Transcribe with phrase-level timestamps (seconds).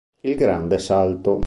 [0.23, 1.39] Il grande salto